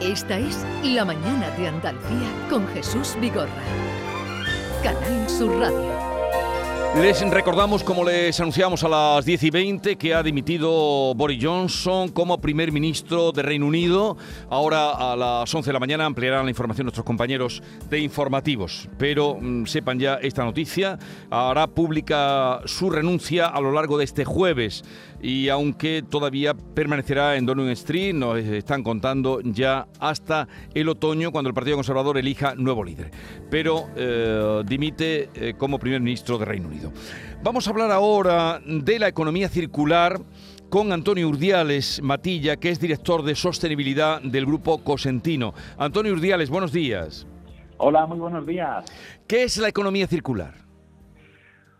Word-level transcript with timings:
Esta 0.00 0.38
es 0.38 0.64
La 0.82 1.04
Mañana 1.04 1.50
de 1.50 1.68
Andalucía 1.68 2.28
con 2.50 2.66
Jesús 2.68 3.16
Vigorra. 3.20 3.48
Canal 4.82 5.30
Sur 5.30 5.56
Radio. 5.58 6.04
Les 6.96 7.28
recordamos, 7.28 7.82
como 7.82 8.04
les 8.04 8.38
anunciamos 8.38 8.84
a 8.84 8.88
las 8.88 9.24
10 9.24 9.42
y 9.42 9.50
20, 9.50 9.96
que 9.96 10.14
ha 10.14 10.22
dimitido 10.22 11.12
Boris 11.14 11.44
Johnson 11.44 12.08
como 12.10 12.40
primer 12.40 12.70
ministro 12.70 13.32
de 13.32 13.42
Reino 13.42 13.66
Unido. 13.66 14.16
Ahora 14.48 14.90
a 14.90 15.16
las 15.16 15.52
11 15.52 15.70
de 15.70 15.72
la 15.72 15.80
mañana 15.80 16.06
ampliarán 16.06 16.44
la 16.44 16.50
información 16.50 16.84
nuestros 16.84 17.04
compañeros 17.04 17.62
de 17.90 17.98
informativos. 17.98 18.88
Pero 18.96 19.36
mm, 19.40 19.66
sepan 19.66 19.98
ya 19.98 20.14
esta 20.22 20.44
noticia, 20.44 20.98
hará 21.30 21.66
pública 21.66 22.60
su 22.64 22.90
renuncia 22.90 23.46
a 23.46 23.60
lo 23.60 23.72
largo 23.72 23.98
de 23.98 24.04
este 24.04 24.24
jueves 24.24 24.84
y 25.24 25.48
aunque 25.48 26.02
todavía 26.02 26.52
permanecerá 26.52 27.36
en 27.36 27.46
Downing 27.46 27.70
Street, 27.70 28.12
nos 28.12 28.36
están 28.40 28.82
contando 28.82 29.40
ya 29.40 29.88
hasta 29.98 30.46
el 30.74 30.86
otoño 30.90 31.32
cuando 31.32 31.48
el 31.48 31.54
Partido 31.54 31.78
Conservador 31.78 32.18
elija 32.18 32.54
nuevo 32.56 32.84
líder. 32.84 33.10
Pero 33.50 33.88
eh, 33.96 34.62
dimite 34.66 35.30
eh, 35.34 35.54
como 35.56 35.78
primer 35.78 36.02
ministro 36.02 36.36
de 36.36 36.44
Reino 36.44 36.68
Unido. 36.68 36.92
Vamos 37.42 37.66
a 37.66 37.70
hablar 37.70 37.90
ahora 37.90 38.60
de 38.66 38.98
la 38.98 39.08
economía 39.08 39.48
circular 39.48 40.20
con 40.68 40.92
Antonio 40.92 41.26
Urdiales 41.26 42.02
Matilla, 42.02 42.56
que 42.56 42.68
es 42.68 42.78
director 42.78 43.22
de 43.22 43.34
sostenibilidad 43.34 44.20
del 44.20 44.44
grupo 44.44 44.84
Cosentino. 44.84 45.54
Antonio 45.78 46.12
Urdiales, 46.12 46.50
buenos 46.50 46.70
días. 46.70 47.26
Hola, 47.78 48.04
muy 48.04 48.18
buenos 48.18 48.46
días. 48.46 48.84
¿Qué 49.26 49.44
es 49.44 49.56
la 49.56 49.68
economía 49.68 50.06
circular? 50.06 50.63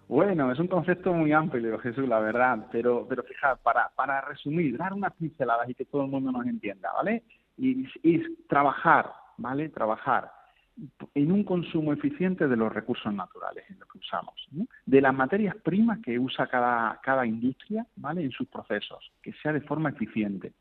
Bueno, 0.08 0.52
es 0.52 0.58
un 0.58 0.68
concepto 0.68 1.12
muy 1.14 1.32
amplio, 1.32 1.78
Jesús, 1.78 2.06
la 2.06 2.18
verdad, 2.18 2.66
pero, 2.70 3.06
pero 3.08 3.22
fijad, 3.22 3.58
para, 3.62 3.90
para 3.96 4.20
resumir, 4.20 4.76
dar 4.76 4.92
unas 4.92 5.14
pinceladas 5.14 5.68
y 5.68 5.74
que 5.74 5.86
todo 5.86 6.04
el 6.04 6.10
mundo 6.10 6.30
nos 6.30 6.46
entienda, 6.46 6.92
¿vale? 6.92 7.22
Y, 7.56 7.86
trabajar, 8.46 9.10
¿vale? 9.38 9.70
Trabajar 9.70 10.30
en 11.14 11.32
un 11.32 11.44
consumo 11.44 11.92
eficiente 11.92 12.48
de 12.48 12.56
los 12.56 12.72
recursos 12.72 13.14
naturales 13.14 13.64
en 13.70 13.78
los 13.78 13.88
que 13.88 13.98
usamos, 13.98 14.34
de 14.84 15.00
las 15.00 15.14
materias 15.14 15.56
primas 15.62 16.00
que 16.00 16.18
usa 16.18 16.48
cada, 16.48 17.00
cada 17.02 17.24
industria, 17.24 17.86
¿vale? 17.96 18.22
En 18.22 18.30
sus 18.30 18.48
procesos, 18.48 19.10
que 19.22 19.32
sea 19.34 19.52
de 19.52 19.62
forma 19.62 19.90
eficiente. 19.90 20.52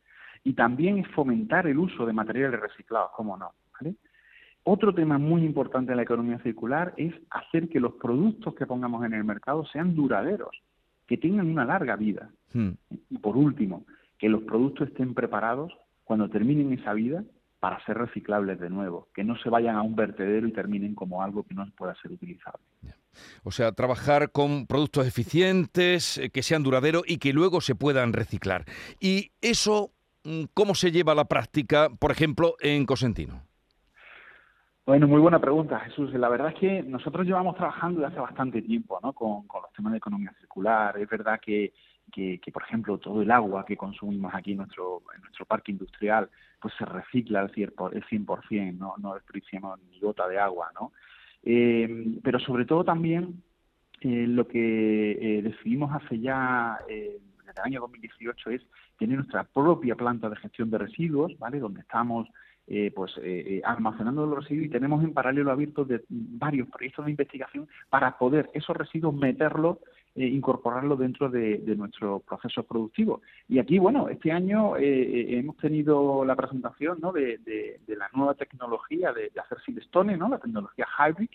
Y 0.45 0.53
también 0.53 0.99
es 0.99 1.07
fomentar 1.09 1.67
el 1.67 1.79
uso 1.79 2.05
de 2.05 2.13
materiales 2.13 2.59
reciclados, 2.59 3.11
cómo 3.15 3.35
no, 3.35 3.51
¿vale? 3.73 3.95
Otro 4.63 4.93
tema 4.93 5.17
muy 5.17 5.43
importante 5.43 5.91
en 5.91 5.97
la 5.97 6.03
economía 6.03 6.39
circular 6.39 6.93
es 6.95 7.13
hacer 7.29 7.67
que 7.67 7.81
los 7.81 7.93
productos 7.95 8.55
que 8.55 8.65
pongamos 8.65 9.05
en 9.05 9.13
el 9.13 9.23
mercado 9.23 9.65
sean 9.65 9.93
duraderos, 9.93 10.55
que 11.05 11.17
tengan 11.17 11.47
una 11.47 11.65
larga 11.65 11.97
vida. 11.97 12.29
Hmm. 12.53 12.71
Y 13.09 13.17
por 13.17 13.35
último, 13.35 13.85
que 14.17 14.29
los 14.29 14.43
productos 14.43 14.87
estén 14.87 15.13
preparados 15.13 15.73
cuando 16.05 16.29
terminen 16.29 16.71
esa 16.73 16.93
vida 16.93 17.23
para 17.59 17.83
ser 17.85 17.97
reciclables 17.97 18.59
de 18.59 18.69
nuevo, 18.69 19.07
que 19.13 19.23
no 19.23 19.37
se 19.37 19.49
vayan 19.49 19.75
a 19.75 19.81
un 19.81 19.95
vertedero 19.95 20.47
y 20.47 20.51
terminen 20.51 20.95
como 20.95 21.23
algo 21.23 21.43
que 21.43 21.53
no 21.53 21.65
pueda 21.77 21.95
ser 22.01 22.11
utilizable. 22.11 22.63
O 23.43 23.51
sea, 23.51 23.71
trabajar 23.71 24.31
con 24.31 24.65
productos 24.67 25.07
eficientes, 25.07 26.17
eh, 26.17 26.29
que 26.29 26.43
sean 26.43 26.63
duraderos 26.63 27.03
y 27.07 27.19
que 27.19 27.31
luego 27.31 27.61
se 27.61 27.75
puedan 27.75 28.11
reciclar. 28.11 28.65
¿Y 28.99 29.31
eso 29.41 29.91
mm, 30.23 30.43
cómo 30.53 30.75
se 30.75 30.91
lleva 30.91 31.13
a 31.13 31.15
la 31.15 31.25
práctica, 31.25 31.89
por 31.89 32.11
ejemplo, 32.11 32.55
en 32.59 32.85
Cosentino? 32.85 33.43
Bueno, 34.85 35.07
muy 35.07 35.21
buena 35.21 35.39
pregunta, 35.39 35.79
Jesús. 35.79 36.13
La 36.13 36.27
verdad 36.27 36.49
es 36.49 36.55
que 36.55 36.83
nosotros 36.83 37.25
llevamos 37.25 37.55
trabajando 37.55 38.01
desde 38.01 38.11
hace 38.11 38.19
bastante 38.19 38.61
tiempo 38.61 38.99
¿no? 39.01 39.13
con, 39.13 39.45
los 39.47 39.71
temas 39.73 39.93
de 39.93 39.97
economía 39.97 40.33
circular. 40.39 40.97
Es 40.97 41.07
verdad 41.07 41.39
que, 41.39 41.71
que, 42.11 42.51
por 42.51 42.63
ejemplo, 42.63 42.97
todo 42.97 43.21
el 43.21 43.31
agua 43.31 43.63
que 43.65 43.77
consumimos 43.77 44.33
aquí 44.35 44.51
en 44.51 44.57
nuestro, 44.57 45.01
en 45.15 45.21
nuestro 45.21 45.45
parque 45.45 45.71
industrial 45.71 46.29
pues 46.59 46.73
se 46.77 46.83
recicla 46.83 47.39
al 47.39 47.51
100%, 47.53 48.77
no, 48.77 48.95
no 48.97 49.13
desperdiciamos 49.13 49.79
ni 49.89 50.01
gota 50.01 50.27
de 50.27 50.37
agua. 50.37 50.69
¿no? 50.77 50.91
Eh, 51.43 52.19
pero 52.21 52.39
sobre 52.39 52.65
todo 52.65 52.83
también 52.83 53.41
eh, 54.01 54.25
lo 54.27 54.49
que 54.49 55.11
eh, 55.13 55.41
decidimos 55.43 55.95
hace 55.95 56.19
ya, 56.19 56.77
desde 56.89 57.21
el 57.55 57.63
año 57.63 57.79
2018, 57.79 58.49
es 58.49 58.61
tener 58.99 59.15
nuestra 59.15 59.45
propia 59.45 59.95
planta 59.95 60.29
de 60.29 60.35
gestión 60.35 60.69
de 60.69 60.79
residuos, 60.79 61.39
¿vale? 61.39 61.59
donde 61.59 61.79
estamos 61.79 62.27
eh, 62.65 62.91
pues 62.95 63.11
eh, 63.17 63.21
eh, 63.45 63.61
almacenando 63.65 64.25
los 64.25 64.39
residuos 64.39 64.67
y 64.67 64.69
tenemos 64.69 65.03
en 65.03 65.13
paralelo 65.13 65.51
abiertos 65.51 65.85
de 65.87 66.01
varios 66.09 66.69
proyectos 66.69 67.03
de 67.03 67.11
investigación 67.11 67.67
para 67.89 68.17
poder 68.17 68.49
esos 68.53 68.75
residuos 68.77 69.13
meterlos 69.13 69.79
eh, 70.15 70.27
incorporarlo 70.27 70.95
dentro 70.95 71.27
de, 71.27 71.61
nuestros 71.75 72.21
procesos 72.23 72.65
productivos. 72.65 73.21
Y 73.49 73.59
aquí, 73.59 73.79
bueno, 73.79 74.07
este 74.07 74.31
año 74.31 74.77
hemos 74.77 75.57
tenido 75.57 76.23
la 76.23 76.35
presentación 76.35 76.99
¿no? 77.01 77.11
de, 77.11 77.39
de, 77.39 77.95
la 77.95 78.09
nueva 78.13 78.35
tecnología 78.35 79.11
de, 79.11 79.31
hacer 79.41 79.57
silestone, 79.65 80.15
¿no? 80.15 80.29
la 80.29 80.37
tecnología 80.37 80.87
hybrid, 80.99 81.29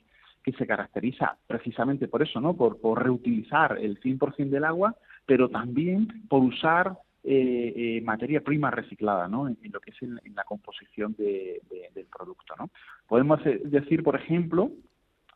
que 0.44 0.52
se 0.52 0.66
caracteriza 0.66 1.36
precisamente 1.46 2.08
por 2.08 2.22
eso, 2.22 2.40
¿no? 2.40 2.54
por, 2.54 2.80
por 2.80 3.02
reutilizar 3.02 3.76
el 3.78 4.00
100% 4.00 4.48
del 4.48 4.64
agua, 4.64 4.94
pero 5.26 5.48
también 5.48 6.26
por 6.28 6.42
usar 6.42 6.96
eh, 7.24 7.72
eh, 7.76 8.00
materia 8.02 8.40
prima 8.40 8.70
reciclada 8.70 9.26
¿no? 9.26 9.48
en, 9.48 9.58
lo 9.72 9.80
que 9.80 9.90
es 9.90 10.02
en, 10.02 10.20
la 10.34 10.44
composición 10.44 11.14
del 11.18 12.06
producto. 12.16 12.54
¿no? 12.58 12.70
Podemos 13.06 13.40
decir, 13.64 14.02
por 14.02 14.16
ejemplo, 14.16 14.70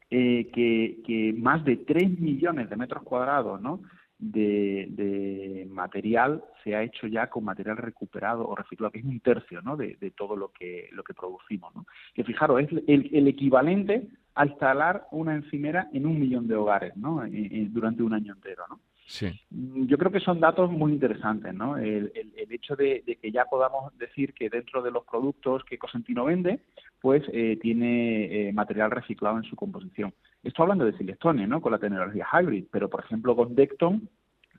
eh, 0.09 0.49
que, 0.53 1.35
más 1.37 1.65
de 1.65 1.79
3 1.79 2.21
millones 2.21 2.71
de 2.71 2.77
metros 2.77 3.03
cuadrados 3.03 3.61
¿no? 3.61 3.81
de, 4.19 5.67
material 5.71 6.45
se 6.63 6.77
ha 6.77 6.83
hecho 6.83 7.09
ya 7.09 7.29
con 7.29 7.45
material 7.45 7.77
recuperado 7.77 8.47
o 8.47 8.55
reciclado, 8.55 8.93
que 8.93 9.01
es 9.01 9.05
un 9.05 9.21
tercio 9.21 9.61
¿no? 9.61 9.77
de, 9.77 9.97
todo 10.17 10.37
lo 10.37 10.49
que, 10.53 10.89
lo 10.93 11.03
que 11.03 11.15
producimos. 11.15 11.75
¿no? 11.75 11.85
Que 12.15 12.23
fijaros, 12.23 12.61
es 12.61 12.71
el, 12.87 13.11
el 13.13 13.27
equivalente 13.27 14.07
a 14.37 14.47
instalar 14.47 15.09
una 15.11 15.35
encimera 15.35 15.89
en 15.93 16.07
un 16.07 16.19
millón 16.21 16.47
de 16.47 16.55
hogares 16.55 16.97
¿no? 16.97 17.23
durante 17.71 18.05
un 18.05 18.15
año 18.15 18.35
entero. 18.35 18.63
¿no? 18.69 18.81
Sí. 19.07 19.29
Mm, 19.51 19.87
yo 19.87 19.99
creo 19.99 20.13
que 20.13 20.21
son 20.21 20.41
datos 20.41 20.71
muy 20.71 20.93
interesantes, 20.93 21.53
¿no? 21.55 21.77
El, 21.77 22.13
hecho 22.51 22.77
de, 22.77 23.03
que 23.21 23.33
ya 23.33 23.47
podamos 23.47 23.97
decir 23.99 24.35
que 24.35 24.51
dentro 24.51 24.83
de 24.83 24.91
los 24.91 25.05
productos 25.05 25.65
que 25.65 25.79
Cosentino 25.79 26.25
vende, 26.27 26.61
pues 27.01 27.23
eh, 27.33 27.59
tiene 27.61 28.49
eh, 28.49 28.53
material 28.53 28.91
reciclado 28.91 29.39
en 29.39 29.45
su 29.45 29.57
composición. 29.57 30.13
Estoy 30.43 30.65
hablando 30.65 30.85
de 30.85 30.97
Silestone, 30.97 31.47
¿no? 31.47 31.61
Con 31.61 31.73
la 31.73 31.79
tecnología 31.79 32.27
hybrid, 32.33 32.67
pero 32.71 32.91
por 32.91 33.05
ejemplo 33.05 33.35
con 33.35 33.55
Decton 33.55 34.09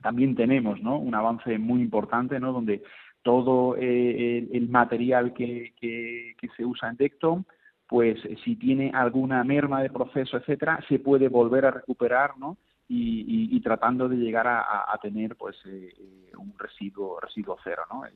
también 0.02 0.34
tenemos, 0.34 0.80
¿no? 0.82 0.98
Un 0.98 1.14
avance 1.14 1.56
muy 1.58 1.80
importante, 1.80 2.40
¿no? 2.40 2.52
Donde 2.52 2.82
todo 3.22 3.76
eh, 3.78 4.48
el, 4.52 4.68
material 4.68 5.32
que, 5.32 5.72
que, 5.80 6.34
que 6.38 6.48
se 6.56 6.64
usa 6.64 6.90
en 6.90 6.96
Decton 6.96 7.46
pues 7.86 8.18
si 8.44 8.56
tiene 8.56 8.90
alguna 8.94 9.44
merma 9.44 9.82
de 9.82 9.90
proceso, 9.90 10.36
etcétera, 10.36 10.80
se 10.88 10.98
puede 10.98 11.28
volver 11.28 11.66
a 11.66 11.70
recuperar, 11.70 12.36
¿no? 12.38 12.56
Y, 12.96 13.60
tratando 13.60 14.08
de 14.08 14.16
llegar 14.16 14.46
a, 14.46 14.98
tener 15.02 15.36
pues 15.36 15.56
eh, 15.66 15.92
eh, 15.98 16.32
un 16.36 16.54
residuo 16.58 17.18
residuo 17.20 17.56
cero 17.64 17.82
no 17.90 18.04
eh, 18.06 18.12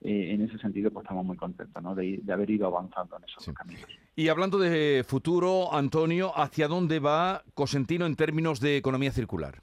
en 0.00 0.42
ese 0.42 0.58
sentido 0.58 0.90
pues 0.90 1.04
estamos 1.04 1.24
muy 1.24 1.36
contentos 1.36 1.82
¿no? 1.82 1.94
de, 1.94 2.20
haber 2.32 2.50
ido 2.50 2.66
avanzando 2.66 3.16
en 3.16 3.24
esos 3.24 3.46
caminos. 3.54 3.86
Y 4.16 4.28
hablando 4.28 4.58
de 4.58 5.04
futuro 5.06 5.72
Antonio 5.72 6.32
hacia 6.36 6.68
dónde 6.68 6.98
va 6.98 7.42
Cosentino 7.54 8.06
en 8.06 8.16
términos 8.16 8.60
de 8.60 8.76
economía 8.76 9.12
circular 9.12 9.60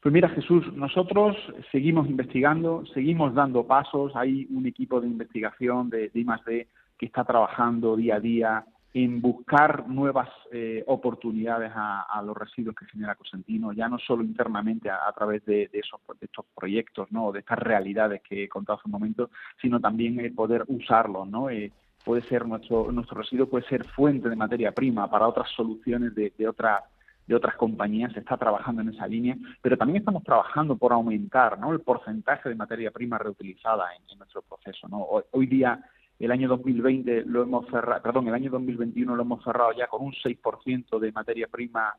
pues 0.00 0.12
mira 0.12 0.28
Jesús 0.30 0.64
nosotros 0.74 1.36
seguimos 1.72 2.08
investigando 2.08 2.84
seguimos 2.92 3.34
dando 3.34 3.66
pasos. 3.66 4.12
Hay 4.16 4.46
un 4.50 4.66
equipo 4.66 5.00
de 5.00 5.06
investigación 5.06 5.88
de, 5.88 6.10
de 6.10 6.20
I+D 6.20 6.68
que 6.98 7.06
está 7.06 7.24
trabajando 7.24 7.96
día 7.96 8.16
a 8.16 8.20
día 8.20 8.66
en 8.94 9.20
buscar 9.20 9.88
nuevas 9.88 10.28
eh, 10.52 10.84
oportunidades 10.86 11.72
a, 11.74 12.22
los 12.24 12.36
residuos 12.36 12.76
que 12.76 12.86
genera 12.86 13.16
Cosentino, 13.16 13.72
ya 13.72 13.88
no 13.88 13.98
solo 13.98 14.22
internamente 14.22 14.88
a, 14.88 15.12
través 15.12 15.44
de, 15.44 15.68
esos, 15.72 16.00
estos 16.20 16.46
proyectos, 16.54 17.10
¿no? 17.10 17.32
de 17.32 17.40
estas 17.40 17.58
realidades 17.58 18.22
que 18.22 18.44
he 18.44 18.48
contado 18.48 18.78
hace 18.78 18.86
un 18.86 18.92
momento, 18.92 19.30
sino 19.60 19.80
también 19.80 20.32
poder 20.34 20.64
usarlos, 20.68 21.26
¿no? 21.26 21.50
Eh, 21.50 21.72
puede 22.04 22.22
ser 22.22 22.46
nuestro 22.46 22.92
nuestro 22.92 23.20
residuo 23.20 23.48
puede 23.48 23.66
ser 23.66 23.84
fuente 23.84 24.28
de 24.28 24.36
materia 24.36 24.72
prima 24.72 25.10
para 25.10 25.26
otras 25.26 25.50
soluciones 25.50 26.14
de, 26.14 26.32
de 26.36 26.46
otras 26.48 26.82
de 27.26 27.34
otras 27.34 27.56
compañías, 27.56 28.12
se 28.12 28.20
está 28.20 28.36
trabajando 28.36 28.82
en 28.82 28.90
esa 28.90 29.06
línea, 29.06 29.34
pero 29.62 29.78
también 29.78 29.98
estamos 29.98 30.22
trabajando 30.22 30.76
por 30.76 30.92
aumentar 30.92 31.58
¿no? 31.58 31.72
el 31.72 31.80
porcentaje 31.80 32.50
de 32.50 32.54
materia 32.54 32.90
prima 32.90 33.16
reutilizada 33.16 33.86
en, 33.96 34.18
nuestro 34.18 34.42
proceso. 34.42 34.86
¿no? 34.88 35.06
hoy 35.32 35.46
día 35.46 35.82
el 36.18 36.30
año 36.30 36.48
2020 36.48 37.24
lo 37.26 37.42
hemos 37.42 37.66
cerrado, 37.66 38.02
perdón, 38.02 38.28
el 38.28 38.34
año 38.34 38.50
2021 38.50 39.14
lo 39.14 39.22
hemos 39.22 39.42
cerrado 39.44 39.72
ya 39.72 39.86
con 39.86 40.02
un 40.02 40.12
6% 40.12 40.98
de 40.98 41.12
materia 41.12 41.48
prima 41.48 41.94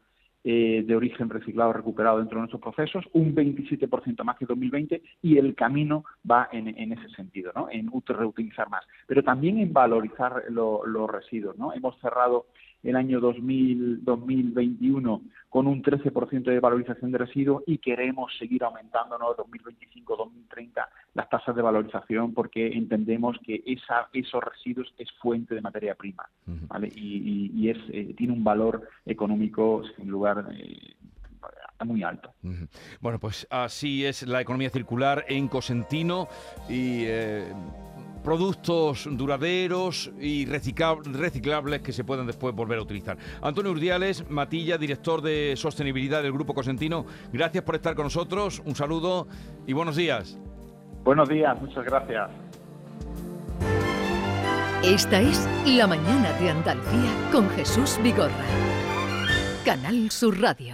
eh, 0.48 0.84
de 0.86 0.96
origen 0.96 1.28
reciclado 1.28 1.74
recuperado 1.74 2.20
dentro 2.20 2.36
de 2.36 2.42
nuestros 2.42 2.62
procesos, 2.62 3.04
un 3.14 3.34
27% 3.34 4.24
más 4.24 4.38
que 4.38 4.46
2020 4.46 5.02
y 5.24 5.40
el 5.40 5.56
camino 5.56 6.06
va 6.30 6.50
en, 6.52 6.92
ese 6.92 7.10
sentido, 7.16 7.52
¿no? 7.56 7.68
En 7.72 7.90
reutilizar 8.08 8.70
más, 8.70 8.86
pero 9.08 9.24
también 9.24 9.58
en 9.58 9.74
valorizar 9.74 10.44
los 10.50 11.10
residuos, 11.10 11.58
¿no? 11.58 11.74
Hemos 11.74 12.00
cerrado 12.00 12.46
el 12.86 12.96
año 12.96 13.20
2000, 13.20 14.06
2021 14.06 15.22
con 15.50 15.68
un 15.68 15.82
13% 15.82 16.44
de 16.44 16.60
valorización 16.60 17.12
de 17.12 17.18
residuos 17.18 17.64
y 17.66 17.78
queremos 17.80 18.32
seguir 18.38 18.64
aumentando 18.64 19.16
en 19.16 19.22
2025-2030 19.22 20.86
las 21.14 21.30
tasas 21.30 21.56
de 21.56 21.62
valorización 21.62 22.34
porque 22.34 22.68
entendemos 22.68 23.38
que 23.46 23.64
esa, 23.66 24.10
esos 24.14 24.44
residuos 24.44 24.94
es 24.98 25.12
fuente 25.14 25.56
de 25.56 25.62
materia 25.62 25.96
prima 25.96 26.30
¿vale? 26.46 26.92
y, 26.96 27.70
es, 27.70 27.78
eh, 27.92 28.14
tiene 28.18 28.34
un 28.34 28.44
valor 28.44 28.88
económico 29.06 29.82
sin 29.96 30.10
lugar 30.10 30.46
eh, 30.54 30.96
muy 31.84 32.04
alto. 32.04 32.34
Bueno, 33.02 33.20
pues 33.20 33.48
así 33.50 34.06
es 34.06 34.28
la 34.28 34.42
economía 34.42 34.70
circular 34.70 35.26
en 35.28 35.48
Cosentino 35.48 36.28
y 36.70 37.04
eh, 37.06 37.54
productos 38.26 39.08
duraderos 39.12 40.12
y 40.20 40.48
reciclables 40.48 41.82
que 41.82 41.94
se 41.94 42.04
puedan 42.04 42.26
después 42.26 42.56
volver 42.56 42.80
a 42.80 42.82
utilizar. 42.82 43.18
Antonio 43.42 43.72
Urdiales, 43.72 44.28
Matilla, 44.30 44.78
director 44.80 45.22
de 45.22 45.54
sostenibilidad 45.56 46.24
del 46.24 46.34
Grupo 46.34 46.56
Cosentino, 46.56 47.06
gracias 47.32 47.64
por 47.64 47.76
estar 47.76 47.96
con 47.96 48.06
nosotros, 48.06 48.62
un 48.66 48.76
saludo 48.76 49.28
y 49.68 49.74
buenos 49.74 49.96
días. 49.96 50.38
Buenos 51.04 51.30
días, 51.30 51.56
muchas 51.62 51.86
gracias. 51.86 52.32
Esta 54.84 55.22
es 55.22 55.48
La 55.66 55.86
Mañana 55.86 56.32
de 56.40 56.50
Andalucía 56.50 57.12
con 57.32 57.48
Jesús 57.52 58.00
Vigorra. 58.04 58.34
Canal 59.64 60.10
Sur 60.10 60.42
Radio. 60.42 60.74